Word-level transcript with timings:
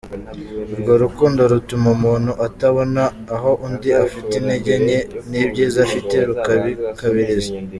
Urwo 0.73 0.93
rukundo 1.03 1.41
rutuma 1.51 1.87
umuntu 1.97 2.31
atabona 2.47 3.03
aho 3.35 3.51
undi 3.65 3.89
afite 4.05 4.31
intege 4.39 4.71
nke 4.83 4.99
n’ibyiza 5.29 5.77
afite 5.87 6.15
rukabikabiriza. 6.27 7.51